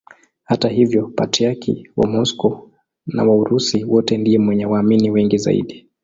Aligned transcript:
Hata 0.43 0.69
hivyo 0.69 1.07
Patriarki 1.07 1.89
wa 1.97 2.07
Moscow 2.09 2.69
na 3.05 3.23
wa 3.23 3.35
Urusi 3.35 3.83
wote 3.83 4.17
ndiye 4.17 4.39
mwenye 4.39 4.65
waamini 4.65 5.11
wengi 5.11 5.37
zaidi. 5.37 5.89